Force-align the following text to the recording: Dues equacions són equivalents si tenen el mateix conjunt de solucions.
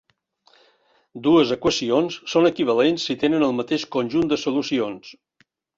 Dues 1.27 1.51
equacions 1.57 2.17
són 2.35 2.49
equivalents 2.53 3.07
si 3.11 3.19
tenen 3.27 3.49
el 3.51 3.57
mateix 3.63 3.89
conjunt 3.99 4.35
de 4.35 4.45
solucions. 4.47 5.17